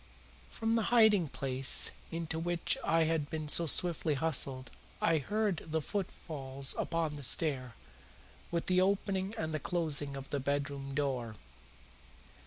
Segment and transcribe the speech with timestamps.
[0.49, 5.79] From the hiding place into which I had been so swiftly hustled I heard the
[5.79, 7.75] footfalls upon the stair,
[8.49, 11.35] with the opening and the closing of the bedroom door.